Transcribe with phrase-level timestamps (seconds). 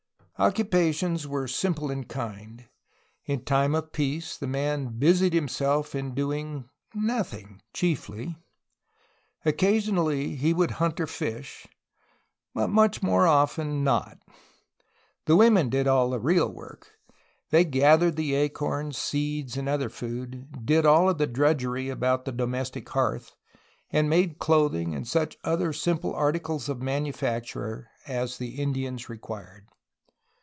[0.39, 2.67] Occupations were simple in kind.
[3.25, 8.37] In time of peace the man "busied himself^' in doing nothing, chiefly.
[9.45, 11.67] Occasion ally, he would hunt or fish,
[12.55, 14.17] but much more often not.
[15.27, 16.91] The women did all of the real work.
[17.51, 22.31] They gathered the acorns, seeds, and other food, did all of the drudgery about the
[22.31, 23.35] domestic hearth,
[23.91, 29.67] and made clothing and such other simple articles of manufacture as the Indians required.